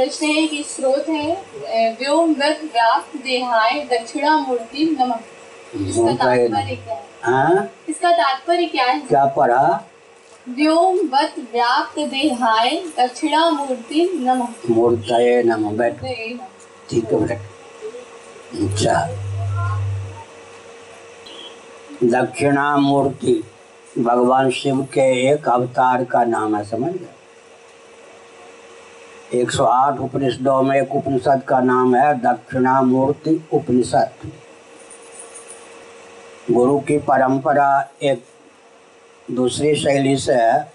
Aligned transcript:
प्रश्न 0.00 0.26
है 0.26 0.46
कि 0.46 0.62
स्रोत 0.62 1.08
है 1.08 1.94
व्योमवत 1.94 2.60
व्याप्त 2.64 3.16
देहाय 3.16 3.80
दक्षिणामूर्ति 3.90 4.84
नमः। 5.00 5.18
इसका 5.88 6.12
तात्पर्य 6.12 6.76
क्या 6.76 6.94
है? 6.94 7.02
हाँ? 7.22 7.68
इसका 7.88 8.12
तात्पर्य 8.12 8.66
क्या 8.66 8.84
है? 8.84 9.00
क्या 9.00 9.24
पढ़ा? 9.36 9.84
व्योमवत 10.48 11.34
व्याप्त 11.52 11.98
देहाय 12.10 12.70
दक्षिणामूर्ति 12.98 14.08
नमः। 14.14 14.54
मूर्तये 14.70 15.42
नमः। 15.42 15.76
बैठ। 15.76 16.00
ठीक 16.90 17.12
है 17.12 17.26
बैठ। 17.26 17.40
अच्छा। 18.62 19.06
दक्षिणामूर्ति 22.04 23.42
भगवान 23.98 24.50
शिव 24.50 24.82
के 24.94 25.10
एक 25.30 25.48
अवतार 25.48 26.04
का 26.04 26.24
नाम 26.24 26.56
है 26.56 26.64
समझ 26.64 26.92
गए? 26.92 27.19
108 29.34 29.98
उपनिषदों 29.98 30.62
में 30.62 30.82
एक 30.82 30.94
उपनिषद 30.94 31.42
का 31.48 31.60
नाम 31.60 31.94
है 31.94 32.14
दक्षिणामूर्ति 32.14 33.44
उपनिषद। 33.52 34.10
गुरु 36.50 36.78
की 36.80 36.98
परंपरा 36.98 37.90
एक 38.02 38.24
दूसरी 39.30 39.74
शैली 39.76 40.16
से 40.16 40.32
है। 40.32 40.72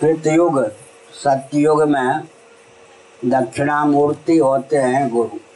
कृतयुग, 0.00 0.64
सतयुग 1.12 1.82
में 1.82 2.20
दक्षिणामूर्ति 3.24 4.38
होते 4.38 4.76
हैं 4.76 5.08
गुरु। 5.08 5.47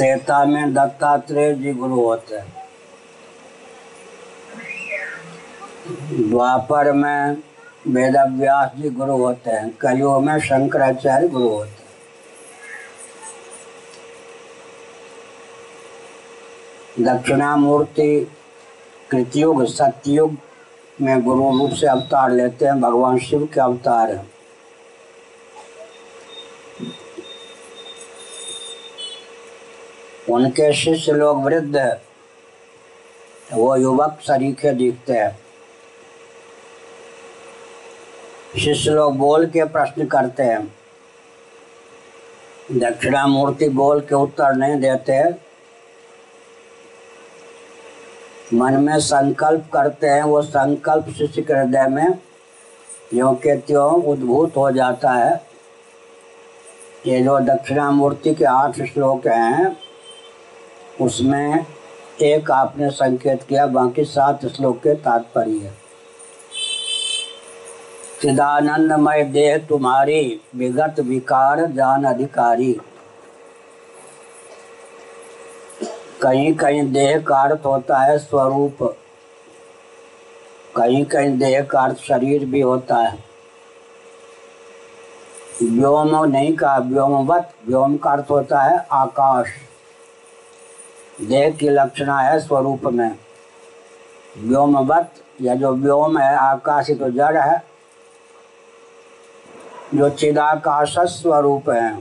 त्रेता 0.00 0.44
में 0.44 0.72
दत्तात्रेय 0.74 1.52
जी 1.54 1.72
गुरु 1.72 1.94
होते 1.94 2.36
हैं। 2.36 2.52
द्वापर 6.30 6.92
में 6.92 7.36
वेद 7.86 8.16
व्यास 8.30 8.70
जी 8.76 8.90
गुरु 8.90 9.16
होते 9.16 9.50
हैं, 9.50 9.70
कलयुग 9.70 10.24
में 10.24 10.38
शंकराचार्य 10.40 11.28
गुरु 11.28 11.48
होते 11.48 11.70
हैं। 11.70 11.88
दक्षिणामूर्ति 17.06 18.08
कृतयुग 19.10 19.64
सतयुग 19.66 20.36
में 21.00 21.22
गुरु 21.22 21.50
रूप 21.58 21.70
से 21.70 21.86
अवतार 21.86 22.30
लेते 22.30 22.64
हैं, 22.64 22.80
भगवान 22.80 23.18
शिव 23.18 23.48
के 23.54 23.60
अवतार 23.60 24.12
हैं। 24.12 24.30
उनके 30.30 30.72
शिष्य 30.72 31.12
लोग 31.12 31.44
वृद्ध 31.44 31.76
हैं। 31.76 32.02
वो 33.52 33.76
युवक 33.76 34.18
सरीखे 34.20 34.72
दिखते 34.72 35.12
हैं। 35.12 35.38
शिष्य 38.60 38.90
लोग 38.90 39.16
बोल 39.16 39.46
के 39.46 39.64
प्रश्न 39.64 40.06
करते 40.06 40.42
हैं। 40.42 40.74
दक्षिणा 42.72 43.26
मूर्ति 43.26 43.68
बोल 43.68 44.00
के 44.00 44.14
उत्तर 44.14 44.54
नहीं 44.54 44.80
देते। 44.80 45.22
मन 48.56 48.72
में 48.72 48.98
संकल्प 48.98 49.70
करते 49.72 50.06
हैं। 50.06 50.22
वो 50.22 50.42
संकल्प 50.42 51.08
शिष्य 51.18 51.42
के 51.42 51.52
हृदय 51.52 51.86
में 51.88 52.10
ज्यों 53.14 53.34
के 53.34 53.56
त्यों 53.56 54.02
उद्भूत 54.02 54.56
हो 54.56 54.70
जाता 54.70 55.10
है। 55.10 55.46
ये 57.06 57.20
जो 57.20 57.38
दक्षिणा 57.40 57.90
मूर्ति 57.90 58.34
के 58.34 58.44
आठ 58.44 58.80
श्लोक 58.82 59.26
हैं 59.26 59.89
उसमें 61.00 61.66
एक 62.22 62.50
आपने 62.50 62.90
संकेत 62.90 63.42
किया, 63.42 63.66
बाकी 63.66 64.04
सात 64.04 64.46
श्लोक 64.46 64.78
के 64.78 64.94
तात्पर्य। 64.94 65.58
है 65.58 65.74
चिदानंदमय 68.22 69.22
देह 69.24 69.58
तुम्हारी 69.58 70.40
विगत 70.56 71.00
विकार 71.00 71.66
जान 71.66 72.04
अधिकारी। 72.04 72.80
कहीं 76.22 76.54
कहीं 76.54 76.92
देह 76.92 77.20
का 77.20 77.42
अर्थ 77.42 77.60
होता 77.66 77.98
है 77.98 78.18
स्वरूप। 78.18 78.96
कहीं 80.76 81.04
कहीं 81.04 81.38
देह 81.38 81.62
का 81.62 81.80
अर्थ 81.80 81.96
शरीर 81.96 82.44
भी 82.44 82.60
होता 82.60 82.96
है। 82.96 83.24
व्योम 85.62 86.24
नहीं 86.24 86.56
कहा, 86.56 86.78
व्योमवत, 86.78 87.52
व्योम 87.68 87.96
का 87.96 88.10
अर्थ 88.10 88.30
होता 88.30 88.62
है 88.62 88.86
आकाश। 88.92 89.46
देह 91.20 91.50
की 91.50 91.68
लक्षणा 91.68 92.20
है 92.20 92.38
स्वरूप 92.40 92.84
में। 92.84 93.18
व्योमवत 94.38 95.12
या 95.42 95.54
जो 95.54 95.72
व्योम 95.72 96.18
है, 96.18 96.36
आकाश 96.36 96.90
तो 96.90 97.10
जड़ 97.10 97.36
है, 97.36 97.62
जो 99.94 100.08
चिदाकाश 100.10 100.94
स्वरूप 100.98 101.70
है। 101.70 101.98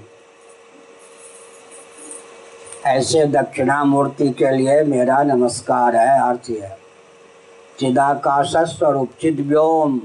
ऐसे 2.85 3.25
दक्षिणा 3.25 3.84
मूर्ति 3.84 4.30
के 4.30 4.52
लिए 4.52 4.84
मेरा 4.84 5.22
नमस्कार 5.24 5.96
है 5.96 6.19
अर्थ 6.30 6.50
है। 6.50 6.78
चिदाकाश 7.80 8.53
स्वरूप, 8.56 9.09
चिद 9.22 9.40
व्योम। 9.40 10.01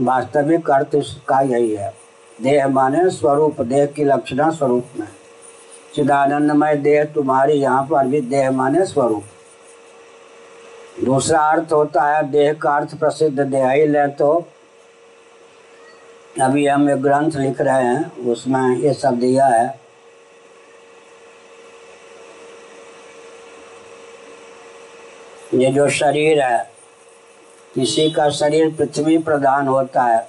वास्तविक 0.00 0.70
अर्थ 0.70 0.94
इसका 0.94 1.40
यही 1.40 1.74
है। 1.74 1.94
देह 2.42 2.68
माने 2.68 3.08
स्वरूप, 3.10 3.60
देह 3.60 3.86
की 3.86 4.04
लक्षणा 4.04 4.50
स्वरूप 4.50 4.86
में। 5.00 5.08
चिदानंदमय 5.94 6.76
देह 6.76 7.04
तुम्हारी 7.04 7.52
यहाँ 7.52 7.82
पर 7.82 8.06
भी 8.06 8.20
देह 8.20 8.50
माने 8.50 8.84
स्वरूप। 8.86 9.24
दूसरा 11.04 11.40
अर्थ 11.50 11.72
होता 11.72 12.04
है, 12.06 12.22
देह 12.30 12.52
का 12.52 12.76
अर्थ 12.76 12.94
प्रसिद्ध 12.98 13.40
देह 13.40 13.68
ही 13.70 13.86
ले 13.86 14.06
तो। 14.16 14.46
अभी 16.40 16.66
हम 16.66 16.88
एक 16.90 17.02
ग्रंथ 17.02 17.36
लिख 17.36 17.60
रहे 17.60 17.84
हैं, 17.84 18.26
उसमें 18.26 18.76
ये 18.76 18.92
सब 18.94 19.18
दिया 19.18 19.46
है। 19.46 19.66
ये 25.54 25.70
जो 25.72 25.88
शरीर 25.90 26.40
है, 26.42 26.70
किसी 27.74 28.10
का 28.10 28.28
शरीर 28.30 28.70
पृथ्वी 28.70 29.18
प्रधान 29.18 29.68
होता 29.68 30.02
है। 30.02 30.28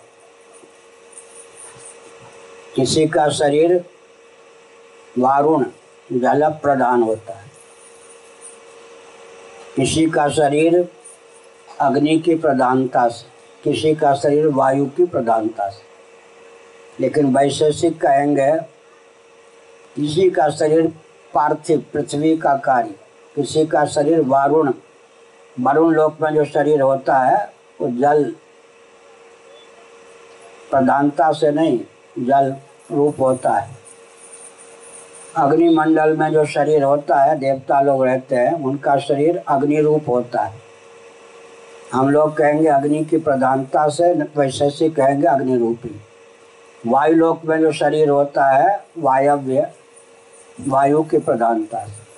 किसी 2.75 3.07
का 3.07 3.27
शरीर 3.29 3.83
वारुण 5.17 5.65
जल 6.13 6.49
प्रधान 6.49 7.03
होता 7.03 7.33
है। 7.33 7.49
किसी 9.75 10.05
का 10.05 10.29
शरीर 10.29 10.89
अग्नि 11.79 12.19
की 12.19 12.35
प्रधानता 12.35 13.07
से, 13.07 13.27
किसी 13.63 13.95
का 13.95 14.13
शरीर 14.13 14.47
वायु 14.47 14.85
की 14.85 15.05
प्रधानता 15.05 15.69
से। 15.69 15.89
लेकिन 16.99 17.37
वैशेषिक 17.37 18.01
कहेंगे, 18.01 18.51
किसी 19.95 20.29
का 20.29 20.49
शरीर 20.49 20.87
पार्थिव, 21.33 21.85
पृथ्वी 21.93 22.37
का 22.37 22.55
कार्य, 22.55 22.95
किसी 23.35 23.65
का 23.65 23.85
शरीर 23.85 24.21
वारुण। 24.21 24.73
वरुण 25.59 25.93
लोक 25.93 26.17
में 26.21 26.35
जो 26.35 26.45
शरीर 26.45 26.81
होता 26.81 27.17
है, 27.17 27.53
वो 27.81 27.87
जल 27.87 28.35
प्रधानता 30.71 31.31
से 31.31 31.51
नहीं, 31.51 31.79
जल 32.19 32.55
रूप 32.91 33.15
होता 33.19 33.49
है। 33.49 33.78
अग्निमंडल 35.37 36.17
में 36.17 36.31
जो 36.31 36.45
शरीर 36.45 36.83
होता 36.83 37.23
है, 37.23 37.35
देवता 37.35 37.81
लोग 37.81 38.05
रहते 38.05 38.35
हैं, 38.35 38.63
उनका 38.63 38.97
शरीर 38.97 39.43
अग्नि 39.47 39.81
रूप 39.81 40.09
होता 40.09 40.41
है। 40.41 40.59
हम 41.93 42.09
लोग 42.09 42.37
कहेंगे 42.37 42.67
अग्नि 42.67 43.05
की 43.05 43.17
प्रधानता 43.17 43.89
से 43.89 44.13
वैशेषिक 44.13 44.95
कहेंगे 44.95 45.27
अग्नि 45.27 45.57
रूपी 45.57 46.01
वायु 46.87 47.15
लोक 47.15 47.41
में 47.45 47.59
जो 47.59 47.71
शरीर 47.71 48.09
होता 48.09 48.45
है, 48.45 48.85
वायव्य, 48.97 49.71
वायु 50.67 51.03
की 51.03 51.17
प्रधानता 51.17 51.85
से। 51.85 52.09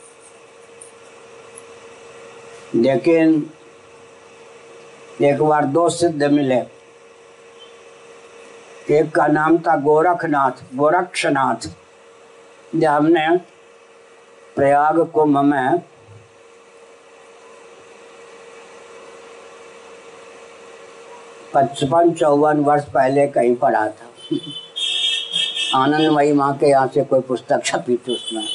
लेकिन 2.81 3.50
एक 5.22 5.42
बार 5.42 5.66
दो 5.66 5.90
सिद्ध 5.90 6.24
मिले। 6.24 6.62
एक 8.90 9.12
का 9.16 9.28
नाम 9.28 9.58
था 9.58 9.75
गोरखनाथ, 9.75 10.75
गोरक्षनाथ। 10.75 11.81
जब 12.76 12.88
हमने 12.88 13.28
प्रयाग 14.56 15.00
कुंभ 15.12 15.38
में 15.38 15.82
पचपन 21.54 22.12
चौवन 22.14 22.60
वर्ष 22.60 22.84
पहले 22.86 23.28
कहीं 23.28 23.56
पढ़ा 23.56 23.86
था। 23.88 24.10
आनंदमयी 25.76 26.32
माँ 26.34 26.54
के 26.58 26.70
यहाँ 26.70 26.88
से 26.88 27.04
कोई 27.04 27.22
पुस्तक 27.22 27.66
छपी 27.66 27.98
थी 27.98 28.14
उसमें। 28.14 28.48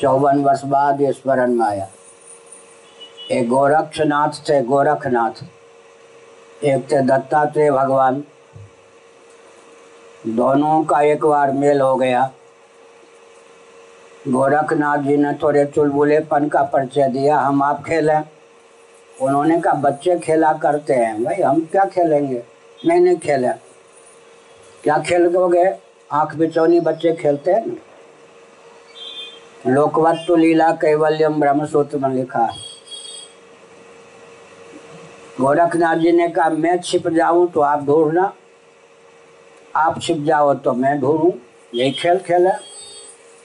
चौवन 0.00 0.44
वर्ष 0.44 0.64
बाद 0.64 1.00
ये 1.00 1.12
स्मरण 1.12 1.54
में 1.54 1.66
आया। 1.66 1.88
एक 3.30 3.48
गोरक्षनाथ 3.48 4.48
थे 4.48 4.62
गोरखनाथ, 4.62 5.44
एक 6.64 6.90
थे 6.92 7.02
दत्तात्रेय 7.02 7.70
भगवान। 7.70 8.24
दोनों 10.26 10.84
का 10.84 11.00
एक 11.02 11.24
बार 11.24 11.52
मेल 11.52 11.80
हो 11.80 11.96
गया। 11.96 12.30
गोरखनाथ 14.28 14.98
जी 14.98 15.16
ने 15.16 15.32
थोड़े 15.32 15.64
चुलबुलेपन 15.64 16.48
का 16.48 16.62
परिचय 16.62 17.08
दिया, 17.08 17.38
हम 17.38 17.62
आप 17.62 17.84
खेलें। 17.84 18.22
उन्होंने 19.22 19.60
कहा, 19.60 19.72
बच्चे 19.72 20.18
खेला 20.18 20.52
करते 20.52 20.94
हैं। 20.94 21.24
भाई, 21.24 21.42
हम 21.42 21.60
क्या 21.60 21.84
खेलेंगे? 21.84 22.42
नहीं 22.86 23.00
नहीं 23.00 23.16
खेले। 23.16 23.48
क्या 24.82 24.98
खेल 24.98 25.26
गए 25.26 25.78
आँख 26.12 26.34
बिचौनी 26.34 26.80
बच्चे 26.80 27.12
खेलते 27.12 27.52
हैं 27.52 27.66
ना? 27.66 27.76
लोकवत्तु 29.70 30.36
लीला 30.36 30.70
कैवल्यम 30.72 31.40
ब्रह्मसूत्र 31.40 31.98
में 31.98 32.08
लिखा 32.08 32.48
गोरखनाथ 35.40 35.96
जी 35.96 36.12
ने 36.12 36.28
कहा, 36.28 36.50
मैं 36.50 36.78
छिप 36.80 37.08
जाऊँ 37.08 37.50
तो 37.50 37.60
आप 37.60 37.84
ढूंढना। 37.84 38.32
आप 39.76 40.00
छिप 40.00 40.16
जाओ 40.16 40.54
तो 40.54 40.72
मैं 40.72 41.00
ढूंढूं। 41.00 41.30
यही 41.74 41.90
खेल 41.92 42.18
खेला। 42.18 42.50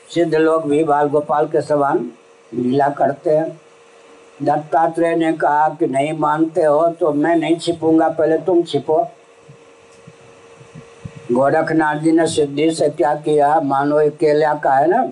सिद्ध 0.10 0.36
लोग 0.36 0.68
भी 0.70 0.84
बाल 0.84 1.08
गोपाल 1.10 1.48
के 1.48 1.62
समान 1.62 1.98
लीला 2.52 2.88
करते 2.90 3.30
हैं। 3.30 3.60
दत्तात्रेय 4.40 5.16
ने 5.16 5.32
कहा 5.34 5.68
कि 5.70 5.88
नहीं 5.88 6.14
मानते 6.14 6.64
हो 6.64 6.88
तो 6.90 7.12
मैं 7.14 7.36
नहीं 7.36 7.58
छिपूँगा, 7.58 8.08
पहले 8.10 8.38
तुम 8.38 8.62
छिपो। 8.64 8.98
गोरखनाथ 11.32 11.96
जी 11.96 12.12
ने 12.12 12.26
सिद्धि 12.28 12.70
से 12.72 12.90
क्या 12.90 13.14
किया? 13.16 13.60
मानो 13.62 14.00
केला 14.12 14.54
का 14.56 14.74
है 14.74 14.88
ना? 14.88 15.12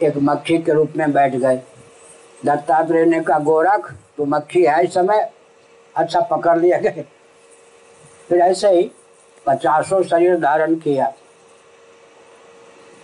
एक 0.00 0.16
मक्खी 0.18 0.58
के 0.58 0.72
रूप 0.72 0.92
में 0.96 1.12
बैठ 1.12 1.34
गए। 1.34 1.56
दत्तात्रेय 2.44 3.04
ने 3.04 3.20
कहा, 3.20 3.38
गोरख 3.38 3.92
तो 4.16 4.24
मक्खी 4.26 4.64
है 4.64 4.82
इस 4.84 4.94
समय? 4.94 5.28
अच्छा 5.96 6.20
पकड़ 6.22 6.58
लिया 6.58 6.78
गए 6.78 7.04
फिर 8.28 8.40
ऐसे 8.40 8.70
ही 8.70 8.90
पचासों 9.46 10.02
शरीर 10.02 10.36
धारण 10.40 10.74
किया। 10.76 11.12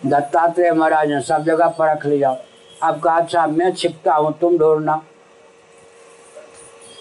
दत्तात्रेय 0.05 0.71
महाराज 0.73 1.09
ने 1.11 1.21
सब 1.23 1.45
जगह 1.45 1.69
परख 1.79 2.05
लिया। 2.07 2.31
अब 2.83 3.01
कहा 3.01 3.17
अच्छा 3.17 3.47
मैं 3.47 3.73
छिपता 3.75 4.15
हूँ, 4.15 4.33
तुम 4.39 4.59
ढूंढना 4.59 5.03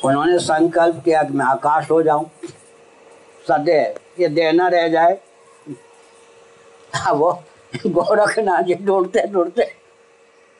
उन्होंने 0.06 0.38
संकल्प 0.40 1.02
किया 1.06 1.24
कि 1.24 1.34
मैं 1.34 1.46
आकाश 1.46 1.90
हो 1.92 2.02
जाऊँ। 2.04 2.30
सदैव 3.46 4.22
ये 4.22 4.28
देना 4.30 4.68
रह 4.68 4.88
जाए। 4.88 5.18
वो 7.10 7.32
गोरखनाथ 7.88 8.64
जी 8.64 8.76
ढूंढते 8.76 9.26
ढूंढते 9.28 9.72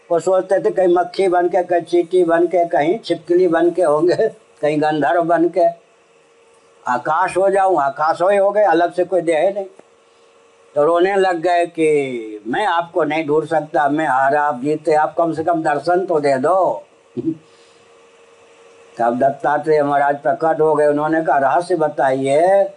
वो 0.10 0.20
सोचते 0.20 0.60
थे, 0.60 0.72
कहीं 0.72 0.96
मक्खी 0.96 1.28
बन 1.28 1.48
के, 1.50 1.64
कहीं 1.64 1.82
चीटी 1.82 2.24
बन 2.24 2.48
के, 2.48 2.66
कहीं 2.70 2.98
छिपकली 3.00 3.48
बन 3.48 3.72
के 3.72 3.82
होंगे, 3.82 4.28
कहीं 4.62 4.82
गंधर्व 4.82 5.24
बन 5.24 5.48
के। 5.50 5.68
आकाश 6.86 7.38
हो 7.38 7.50
जाऊँ, 7.50 7.80
आकाश 7.82 8.22
हो, 8.22 8.30
ही 8.30 8.38
हो 8.38 8.50
गए, 8.52 8.64
अलग 8.64 8.94
से 8.94 9.04
कोई 9.06 9.22
दे 9.22 9.50
नहीं। 9.52 9.66
तो 10.76 10.84
रोने 10.84 11.16
लग 11.16 11.40
गए 11.40 11.66
कि 11.66 12.42
मैं 12.48 12.66
आपको 12.66 13.04
नहीं 13.04 13.28
ढूंढ 13.28 13.46
सकता, 13.46 13.90
मैं 13.90 14.08
हारा, 14.08 14.44
आप 14.44 14.62
जीते, 14.62 14.94
आप 14.94 15.16
कम 15.18 15.34
से 15.34 15.44
कम 15.44 15.64
दर्शन 15.64 16.06
तो 16.06 16.20
दे 16.20 16.38
दो। 16.38 16.84
तब 18.98 19.20
दत्तात्रेय 19.20 19.84
महाराज 19.84 20.22
प्रकट 20.22 20.62
हो 20.62 20.76
गए, 20.76 20.88
उन्होंने 20.88 21.22
कहा, 21.22 21.38
रहस्य 21.38 21.76
बताइए, 21.76 22.70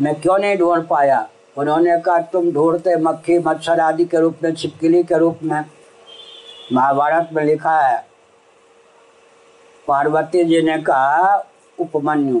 मैं 0.00 0.20
क्यों 0.20 0.38
नहीं 0.38 0.58
ढूंढ 0.58 0.86
पाया? 0.86 1.28
उन्होंने 1.58 1.98
कहा, 2.00 2.18
तुम 2.18 2.52
ढूंढते 2.52 2.96
मक्खी, 2.96 3.38
मच्छर 3.38 3.80
आदि 3.80 4.04
के 4.04 4.20
रूप 4.20 4.36
में, 4.42 4.54
छिपकली 4.54 5.02
के 5.02 5.18
रूप 5.18 5.38
में। 5.42 5.64
महाभारत 6.72 7.30
में 7.32 7.44
लिखा 7.44 7.80
है, 7.80 8.06
पार्वती 9.88 10.44
जी 10.44 10.62
ने 10.62 10.78
कहा, 10.78 11.46
उपमन्यु, 11.80 12.40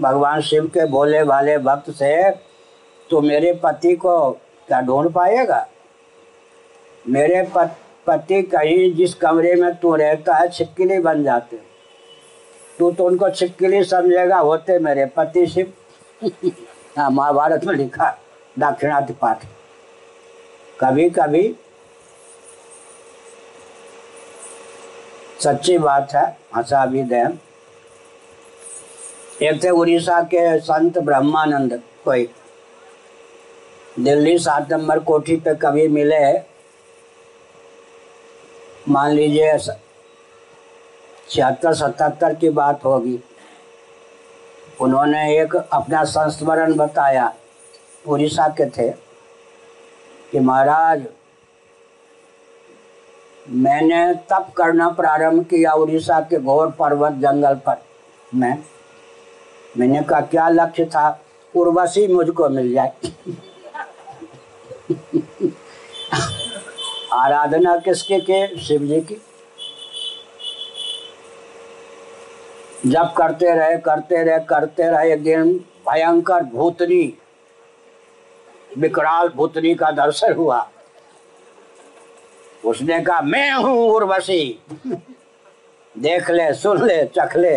भगवान 0.00 0.40
शिव 0.40 0.66
के 0.66 0.86
भोले 0.86 1.24
भाले 1.24 1.58
भक्त 1.58 1.90
से 1.90 2.49
तो 3.10 3.20
मेरे 3.20 3.52
पति 3.62 3.94
को 3.96 4.30
क्या 4.68 4.80
ढूंढ 4.80 5.10
पाएगा? 5.12 5.66
मेरे 7.04 7.42
पति 8.06 8.42
कहीं 8.44 8.92
जिस 8.94 9.14
कमरे 9.14 9.54
में 9.54 9.74
तू 9.76 9.94
रहता 9.96 10.34
है, 10.36 10.48
छिपकली 10.48 10.98
बन 10.98 11.22
जाते 11.24 11.56
तू 12.78 12.90
तो 12.90 13.04
उनको 13.06 13.30
छिपकली 13.30 13.82
समझेगा, 13.84 14.38
होते 14.38 14.78
मेरे 14.78 15.06
पति 15.16 15.46
शिव 15.46 15.72
हाँ 16.98 17.10
महाभारत 17.10 17.64
में 17.64 17.74
लिखा 17.74 18.10
दक्षिणार्थ 18.58 19.12
पाठ। 19.20 19.44
कभी 20.78 21.08
कभी 21.10 21.54
सच्ची 25.40 25.76
बात 25.78 26.12
है, 26.14 26.24
हंसा 26.56 26.84
भी 26.86 27.02
दें 27.02 27.38
एक 29.42 29.62
थे 29.62 29.70
उड़ीसा 29.70 30.20
के 30.24 30.58
संत 30.60 30.98
ब्रह्मानंद, 30.98 31.80
कोई 32.04 32.28
दिल्ली 33.98 34.38
सात 34.38 34.72
नंबर 34.72 34.98
कोठी 34.98 35.36
पे 35.36 35.54
कभी 35.54 35.86
मिले, 35.88 36.32
मान 38.88 39.10
लीजिए 39.10 39.58
छिहत्तर, 41.28 41.74
सतहत्तर 41.74 42.34
की 42.34 42.50
बात 42.50 42.84
होगी। 42.84 43.18
उन्होंने 44.80 45.40
एक 45.40 45.56
अपना 45.56 46.04
संस्मरण 46.04 46.74
बताया, 46.74 47.32
उड़ीसा 48.08 48.48
के 48.48 48.66
थे, 48.70 48.90
कि 50.32 50.40
महाराज, 50.40 51.04
मैंने 53.48 54.14
तप 54.30 54.52
करना 54.56 54.88
प्रारंभ 54.88 55.44
किया 55.44 55.72
उड़ीसा 55.72 56.20
के 56.20 56.38
घोर 56.38 56.70
पर्वत 56.70 57.12
जंगल 57.12 57.54
पर। 57.54 57.82
मैं, 58.34 58.56
मैंने 59.78 60.02
कहा, 60.02 60.20
क्या 60.20 60.48
लक्ष्य 60.48 60.84
था? 60.84 61.20
उर्वशी 61.54 62.06
मुझको 62.14 62.48
मिल 62.48 62.72
जाए। 62.72 62.92
आराधना 67.12 67.76
किसके, 67.76 68.20
के? 68.20 68.60
शिव 68.60 68.82
जी 68.82 69.00
की। 69.00 69.20
जब 72.86 73.12
करते 73.12 73.54
रहे 73.54 73.76
करते 73.78 74.22
रहे 74.24 74.38
करते 74.38 74.82
रहे 74.82 75.12
एक 75.12 75.22
दिन, 75.22 75.52
भयंकर 75.88 76.42
भूतनी, 76.42 77.18
विकराल 78.78 79.28
भूतनी 79.28 79.74
का 79.74 79.90
दर्शन 79.90 80.32
हुआ। 80.32 80.70
उसने 82.64 83.00
कहा, 83.00 83.20
मैं 83.20 83.52
हूँ 83.52 83.90
उर्वशी। 83.90 84.60
देख 85.98 86.30
ले, 86.30 86.52
सुन 86.54 86.86
ले, 86.86 87.04
चख 87.04 87.36
ले। 87.36 87.56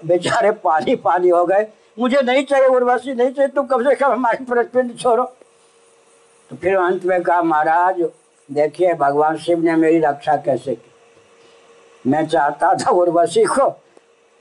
बेचारे 0.00 0.50
पानी 0.50 0.94
पानी 0.96 1.28
हो 1.28 1.44
गए। 1.44 1.66
मुझे 1.98 2.22
नहीं 2.22 2.44
चाहिए 2.44 2.66
उर्वशी, 2.66 3.14
नहीं 3.14 3.30
चाहिए, 3.30 3.48
तुम 3.48 3.66
कम 3.66 3.88
से 3.88 3.94
कम 3.94 4.12
हमारी 4.12 4.44
प्रश्न 4.44 4.88
छोड़ो। 4.94 5.24
तो 6.50 6.56
फिर 6.56 6.76
अंत 6.76 7.04
में 7.04 7.22
कहा, 7.22 7.42
महाराज, 7.42 8.02
देखिए, 8.52 8.94
भगवान 8.94 9.36
शिव 9.36 9.62
ने 9.62 9.76
मेरी 9.76 9.98
रक्षा 10.00 10.36
कैसे 10.36 10.74
की? 10.74 10.90
मैं 12.10 12.26
चाहता 12.26 12.74
था 12.74 12.90
उर्वशी 12.90 13.44
को 13.44 13.80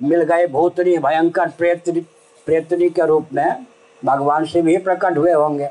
मिल 0.03 0.23
गए 0.23 0.47
भूतनी, 0.47 0.97
भयंकर 0.97 1.49
प्रेतनी 1.49 2.01
प्रेतनी 2.45 2.89
के 2.89 3.05
रूप 3.05 3.27
में 3.33 3.65
भगवान 4.05 4.45
शिव 4.45 4.67
ही 4.67 4.77
प्रकट 4.77 5.17
हुए 5.17 5.31
होंगे। 5.31 5.69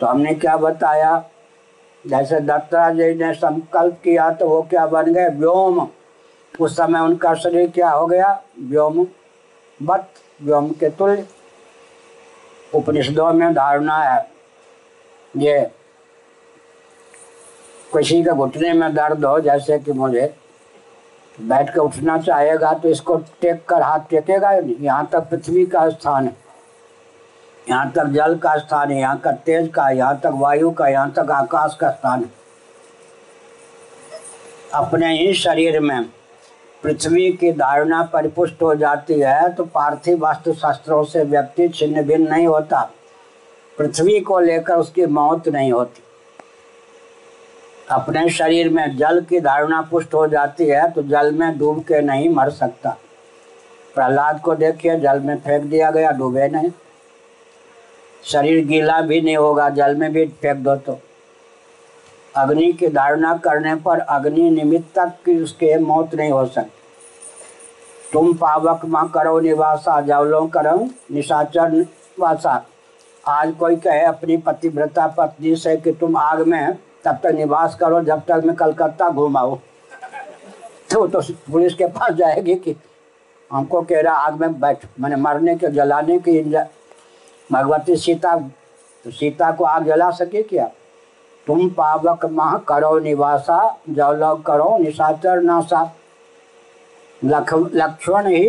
तो 0.00 0.06
हमने 0.06 0.34
क्या 0.34 0.56
बताया? 0.56 1.24
जैसे 2.06 2.40
दत्ता 2.40 2.90
जी 2.90 3.14
ने 3.14 3.34
संकल्प 3.34 4.00
किया 4.04 4.30
तो 4.30 4.48
वो 4.48 4.62
क्या 4.62 4.86
बन 4.86 5.12
गए? 5.12 5.28
व्योम। 5.28 5.88
उस 6.60 6.76
समय 6.76 7.00
उनका 7.00 7.34
शरीर 7.34 7.70
क्या 7.70 7.90
हो 7.90 8.06
गया? 8.06 8.42
व्योम। 8.60 9.06
बत, 9.82 10.08
व्योम 10.42 10.68
के 10.70 10.88
तुल्य। 10.88 11.26
उपनिषदों 12.74 13.32
में 13.32 13.54
धारणा 13.54 13.98
है। 13.98 14.35
ये 15.34 15.60
किसी 17.92 18.22
का 18.24 18.32
घुटने 18.32 18.72
में 18.72 18.94
दर्द 18.94 19.24
हो, 19.24 19.38
जैसे 19.40 19.78
कि 19.78 19.92
मुझे 19.94 20.34
बैठ 21.38 21.70
कर 21.70 21.80
उठना 21.80 22.18
चाहेगा 22.18 22.72
तो 22.74 22.88
इसको 22.88 23.16
टेक 23.40 23.64
कर 23.68 23.82
हाथ 23.82 24.00
टेकेगा। 24.10 24.50
यहाँ 24.50 25.08
तक 25.12 25.28
पृथ्वी 25.30 25.64
का 25.66 25.88
स्थान 25.90 26.26
है। 26.26 26.36
यहाँ 27.66 27.90
तक 27.92 28.06
जल 28.08 28.36
का 28.38 28.56
स्थान 28.58 28.90
है, 28.90 28.98
यहाँ 28.98 29.18
का 29.18 29.32
तेज 29.32 29.70
का, 29.74 29.88
यहाँ 29.90 30.20
तक 30.20 30.32
वायु 30.34 30.70
का, 30.70 30.88
यहाँ 30.88 31.10
तक 31.12 31.30
आकाश 31.32 31.76
का 31.80 31.90
स्थान 31.90 32.24
है। 32.24 32.30
अपने 34.74 35.12
ही 35.14 35.32
शरीर 35.34 35.80
में 35.80 36.08
पृथ्वी 36.82 37.30
की 37.32 37.52
धारणा 37.52 38.02
परिपुष्ट 38.12 38.62
हो 38.62 38.74
जाती 38.76 39.20
है 39.20 39.52
तो 39.54 39.64
पार्थिव 39.66 40.18
वास्तु 40.18 40.52
शास्त्रों 40.54 41.02
से 41.04 41.22
व्यक्ति 41.24 41.68
छिन्न 41.68 42.02
भिन्न 42.02 42.28
नहीं 42.30 42.46
होता। 42.46 42.90
पृथ्वी 43.78 44.20
को 44.20 44.38
लेकर 44.40 44.74
उसकी 44.74 45.06
मौत 45.06 45.48
नहीं 45.48 45.72
होती। 45.72 46.02
अपने 47.90 48.28
शरीर 48.30 48.68
में 48.68 48.96
जल 48.96 49.20
की 49.20 49.40
धारणा 49.40 49.80
पुष्ट 49.82 50.14
हो 50.14 50.26
जाती 50.26 50.64
है 50.64 50.90
तो 50.90 51.02
जल 51.02 51.32
में 51.32 51.58
डूब 51.58 51.82
के 51.82 52.00
नहीं 52.00 52.28
मर 52.28 52.50
सकता। 52.50 52.96
प्रहलाद 53.94 54.40
को 54.40 54.54
देखिए, 54.54 54.98
जल 54.98 55.20
में 55.20 55.36
फेंक 55.36 55.62
दिया 55.62 55.90
गया, 55.90 56.10
डूबे 56.10 56.48
नहीं। 56.48 56.70
शरीर 58.24 58.64
गीला 58.66 59.00
भी 59.00 59.20
नहीं 59.20 59.36
होगा, 59.36 59.68
जल 59.68 59.94
में 59.96 60.12
भी 60.12 60.26
फेंक 60.42 60.56
दो 60.56 60.76
तो। 60.76 60.98
अग्नि 62.34 62.72
की 62.72 62.88
धारणा 62.88 63.36
करने 63.36 63.74
पर 63.74 63.98
अग्नि 63.98 64.50
निमित्त 64.50 64.94
तक 64.94 65.12
की 65.24 65.40
उसके 65.42 65.76
मौत 65.78 66.14
नहीं 66.14 66.30
हो 66.30 66.44
सकती। 66.46 66.70
तुम 68.12 68.32
पावक 68.34 68.84
माँ 68.84 69.08
करो 69.08 69.38
निवासा, 69.40 70.00
जवलों 70.00 70.46
करो, 70.48 70.76
निशाचर 71.12 71.84
वासा 72.18 72.64
आज 73.26 73.52
कोई 73.58 73.76
कहे 73.76 74.02
अपनी 74.04 74.36
पतिव्रता 74.38 75.06
पत्नी 75.16 75.54
से 75.56 75.76
कि 75.76 75.92
तुम 75.92 76.16
आग 76.16 76.40
में 76.48 76.76
तब 77.04 77.18
तक 77.22 77.32
निवास 77.34 77.74
करो, 77.74 78.00
जब 78.02 78.20
तक 78.28 78.42
मैं 78.46 78.54
कलकत्ता 78.56 79.08
घुमाऊ 79.10 79.56
तो 80.90 81.06
तो 81.06 81.20
पुलिस 81.52 81.74
के 81.74 81.86
पास 81.88 82.12
जाएगी 82.14 82.54
कि 82.56 82.74
हमको 83.50 83.80
कह 83.82 84.00
रहा, 84.00 84.14
आग 84.16 84.40
में 84.40 84.60
बैठ, 84.60 84.84
मैंने 85.00 85.16
मरने 85.16 85.54
के, 85.56 85.68
जलाने 85.68 86.18
की 86.18 86.40
भगवती 87.50 87.96
सीता 87.96 88.36
तो 89.04 89.10
सीता 89.10 89.50
को 89.52 89.64
आग 89.64 89.86
जला 89.86 90.10
सके 90.12 90.42
क्या? 90.42 90.66
तुम 91.46 91.68
पावक 91.70 92.24
माह 92.26 92.56
करो 92.68 92.98
निवासा 92.98 93.58
जौलव 93.90 94.42
करो 94.46 94.76
निशाचर 94.78 95.42
नासा 95.42 95.82
लख 97.22 97.54
लक्ष्मण 97.54 98.26
ही 98.26 98.48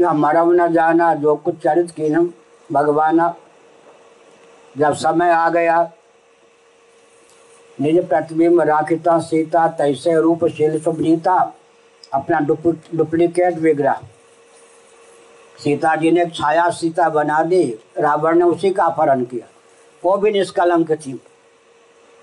मरम 0.00 0.52
न 0.52 0.72
जाना, 0.72 1.14
जो 1.14 1.34
कुछ 1.36 1.62
चरित 1.64 1.90
की 1.90 2.10
भगवान 2.70 3.32
जब 4.78 4.94
समय 4.94 5.30
आ 5.30 5.48
गया, 5.48 5.92
निज 7.80 8.08
प्रतिबिंब 8.08 8.60
राखिता, 8.60 9.18
सीता, 9.18 9.68
तैसे 9.68 10.20
रूपशील 10.20 10.80
सुभनीता, 10.80 11.54
अपना 12.14 12.40
डुप्ली- 12.40 12.94
डुप्लीकेट 12.94 13.54
विग्रह। 13.54 14.00
सीता 15.58 15.96
जी 15.96 16.10
ने 16.10 16.26
छाया 16.26 16.70
सीता 16.70 17.08
बना 17.08 17.42
दी, 17.42 17.78
रावण 17.98 18.38
ने 18.38 18.44
उसी 18.44 18.70
का 18.70 18.84
अपहरण 18.84 19.24
किया। 19.24 19.46
वो 20.04 20.16
भी 20.16 20.30
निष्कलंक 20.30 20.92
थी। 20.92 21.22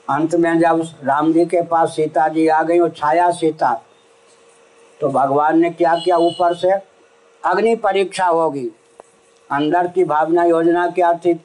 अंत 0.09 0.35
में 0.35 0.59
जब 0.59 0.87
राम 1.03 1.33
जी 1.33 1.45
के 1.45 1.61
पास 1.61 1.89
सीता 1.89 2.27
जी 2.27 2.47
आ 2.47 2.63
गई 2.63 2.79
वो 2.79 2.89
छाया 2.89 3.31
सीता 3.31 3.83
तो 5.01 5.07
भगवान 5.09 5.59
ने 5.59 5.69
क्या 5.69 5.95
किया 5.95 6.17
ऊपर 6.17 6.55
से? 6.55 6.71
अग्नि 7.45 7.75
परीक्षा 7.75 8.25
होगी। 8.25 8.69
अंदर 9.51 9.87
की 9.87 10.03
भावना 10.03 10.43
योजना 10.43 10.87
क्या 10.87 11.13
थी? 11.13 11.41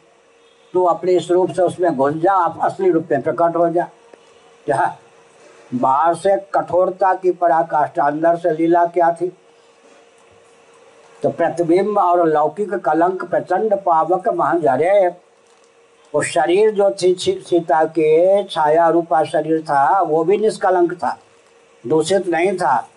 तू 0.74 0.84
अपने 0.84 1.12
इस 1.12 1.30
रूप 1.30 1.50
से 1.50 1.62
उसमें 1.62 1.96
घुस 1.96 2.14
जा, 2.14 2.32
आप 2.32 2.58
असली 2.62 2.90
रूप 2.90 3.08
में 3.12 3.22
प्रकट 3.22 3.56
हो 3.56 3.70
जा। 3.70 3.88
क्या? 4.66 4.96
बाहर 5.74 6.14
से 6.14 6.36
कठोरता 6.36 7.14
की 7.14 7.30
पराकाष्ठा, 7.30 8.04
अंदर 8.04 8.36
से 8.36 8.50
लीला 8.50 8.86
क्या 8.86 9.12
थी? 9.12 9.32
तो 11.22 11.30
प्रतिबिंब 11.30 11.98
और 11.98 12.28
लौकिक 12.28 12.74
कलंक 12.74 13.24
प्रचंड 13.24 13.74
पावक 13.74 14.28
महाजरे। 14.28 15.08
वो 16.14 16.22
शरीर 16.22 16.70
जो 16.70 16.90
थी 16.90 17.14
सीता 17.20 17.84
के 17.84 18.44
छाया 18.44 18.88
रूपा 18.88 19.24
शरीर 19.24 19.62
था, 19.62 20.00
वो 20.00 20.24
भी 20.24 20.36
निष्कलंक 20.36 20.94
था। 20.94 21.18
दूषित 21.86 22.28
नहीं 22.28 22.56
था। 22.56 22.88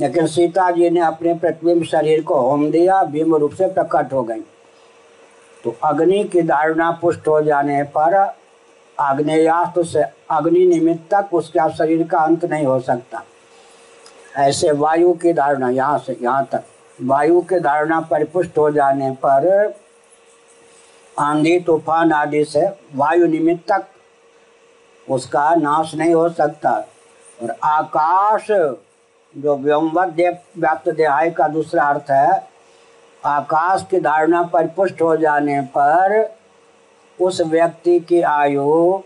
लेकिन 0.00 0.26
सीता 0.26 0.70
जी 0.70 0.90
ने 0.90 1.00
अपने 1.00 1.34
प्रतिबिंब 1.34 1.84
शरीर 1.84 2.22
को 2.22 2.34
होम 2.34 2.70
दिया 2.70 3.02
बिंब 3.02 3.34
रूप 3.34 3.52
से 3.52 3.66
प्रकट 3.66 4.12
हो 4.12 4.22
गई। 4.22 4.40
तो 5.64 5.74
अग्नि 5.84 6.22
की 6.24 6.42
धारणा 6.42 6.90
पुष्ट 7.00 7.28
हो 7.28 7.40
जाने 7.42 7.82
पर 7.96 8.14
आग्नेयास्त्र 8.98 9.84
से 9.84 10.02
अग्नि 10.30 10.64
निमित्तक 10.66 11.34
उसका 11.34 11.68
शरीर 11.68 12.06
का 12.08 12.18
अंत 12.18 12.44
नहीं 12.44 12.66
हो 12.66 12.78
सकता। 12.80 13.22
ऐसे 14.38 14.72
वायु 14.72 15.12
की 15.14 15.32
धारणा 15.32 15.68
यहाँ 15.70 15.98
से, 15.98 16.16
यहाँ 16.22 16.48
तक। 16.52 16.64
वायु 16.98 17.40
की 17.40 17.60
धारणा 17.60 18.00
परिपुष्ट 18.00 18.58
हो 18.58 18.70
जाने 18.70 19.10
पर 19.24 19.74
आंधी, 21.16 21.58
तूफ़ान 21.60 22.12
आदि 22.12 22.44
से 22.44 22.66
वायु 22.94 23.26
निमित्तक 23.26 23.86
उसका 25.06 25.54
नाश 25.54 25.94
नहीं 25.94 26.14
हो 26.14 26.28
सकता। 26.28 26.72
और 27.40 27.50
आकाश, 27.64 28.46
जो 29.34 29.56
व्योमवत 29.56 30.14
व्याप्त 30.58 30.88
देहाय 30.88 31.30
का 31.30 31.48
दूसरा 31.48 31.84
अर्थ 31.84 32.10
है 32.10 32.48
आकाश 33.24 33.86
की 33.90 34.00
धारणा 34.00 34.42
परिपुष्ट 34.42 35.02
हो 35.02 35.16
जाने 35.16 35.60
पर 35.60 36.36
उस 37.20 37.40
व्यक्ति 37.40 38.00
की 38.00 38.20
आयु 38.22 38.98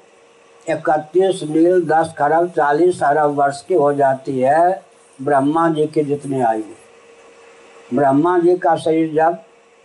इकतीस 0.68 1.40
नील 1.42 1.86
दस 1.86 2.14
खरब 2.18 2.48
चालीस 2.48 3.02
अरब 3.02 3.30
वर्ष 3.30 3.62
की 3.62 3.74
हो 3.74 3.92
जाती 3.92 4.40
है। 4.40 4.82
ब्रह्मा 5.22 5.68
जी 5.68 5.86
की 5.86 6.02
जितनी 6.02 6.40
आयु। 6.40 7.96
ब्रह्मा 7.96 8.38
जी 8.38 8.56
का 8.56 8.76
शरीर 8.76 9.14
जब 9.14 9.38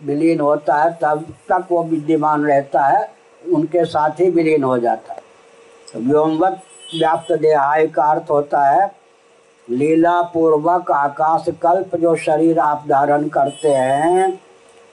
विलीन 0.04 0.40
होता 0.40 0.74
है, 0.74 0.98
तब 1.02 1.24
तक 1.52 1.66
वो 1.70 1.84
विद्यमान 1.84 2.44
रहता 2.44 2.82
है, 2.82 3.10
उनके 3.52 3.84
साथ 3.84 4.10
ही 4.10 4.30
विलीन 4.30 4.62
हो 4.62 4.78
जाता 4.78 5.12
है। 5.12 5.22
व्योमवत 5.96 6.62
व्याप्त 6.98 7.32
देहाय 7.32 7.86
का 7.86 8.04
अर्थ 8.04 8.30
होता 8.30 8.64
है 8.64 8.97
लीला 9.70 10.22
पूर्वक 10.22 10.90
आकाश 10.90 11.44
कल्प 11.62 11.96
जो 11.96 12.16
शरीर 12.16 12.58
आप 12.58 12.84
धारण 12.88 13.28
करते 13.28 13.68
हैं, 13.68 14.40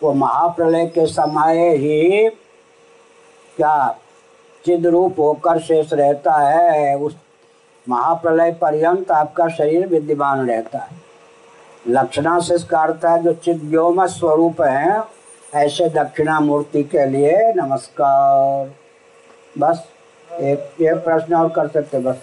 वो 0.03 0.13
महाप्रलय 0.13 0.85
के 0.85 1.05
समय 1.05 1.75
ही 1.75 2.29
क्या 3.57 3.97
चिद 4.65 4.85
रूप 4.87 5.19
होकर 5.19 5.59
शेष 5.59 5.93
रहता 5.93 6.33
है, 6.33 6.97
उस 6.97 7.15
महाप्रलय 7.89 8.51
पर्यंत 8.51 9.11
आपका 9.11 9.47
शरीर 9.47 9.87
विद्यमान 9.87 10.47
रहता 10.47 10.77
है। 10.77 11.03
लक्षणा 11.87 12.39
से 12.39 12.55
इसका 12.55 12.79
अर्थ 12.79 13.05
है, 13.05 13.23
जो 13.23 13.33
चिद 13.33 13.61
व्योम 13.63 14.05
स्वरूप 14.05 14.61
है, 14.61 15.03
ऐसे 15.55 15.89
दक्षिणा 15.89 16.39
मूर्ति 16.39 16.83
के 16.83 17.05
लिए 17.05 17.53
नमस्कार। 17.53 18.71
बस, 19.59 19.85
एक 20.31 20.81
एक 20.81 20.95
प्रश्न 20.95 21.35
और 21.35 21.49
कर 21.49 21.67
सकते 21.67 21.99
बस। 21.99 22.21